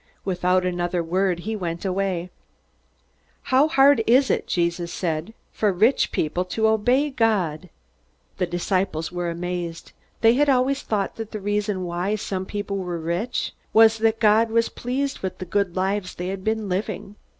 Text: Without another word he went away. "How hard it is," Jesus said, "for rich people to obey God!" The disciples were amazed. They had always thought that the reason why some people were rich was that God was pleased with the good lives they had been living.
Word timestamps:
Without 0.25 0.65
another 0.65 1.03
word 1.03 1.41
he 1.41 1.55
went 1.55 1.85
away. 1.85 2.31
"How 3.43 3.67
hard 3.67 3.99
it 3.99 4.09
is," 4.11 4.31
Jesus 4.47 4.91
said, 4.91 5.31
"for 5.51 5.71
rich 5.71 6.11
people 6.11 6.43
to 6.43 6.65
obey 6.65 7.11
God!" 7.11 7.69
The 8.37 8.47
disciples 8.47 9.11
were 9.11 9.29
amazed. 9.29 9.91
They 10.21 10.33
had 10.33 10.49
always 10.49 10.81
thought 10.81 11.17
that 11.17 11.29
the 11.29 11.39
reason 11.39 11.83
why 11.83 12.15
some 12.15 12.47
people 12.47 12.77
were 12.77 12.97
rich 12.97 13.53
was 13.73 13.99
that 13.99 14.19
God 14.19 14.49
was 14.49 14.69
pleased 14.69 15.19
with 15.19 15.37
the 15.37 15.45
good 15.45 15.75
lives 15.75 16.15
they 16.15 16.29
had 16.29 16.43
been 16.43 16.67
living. 16.67 17.15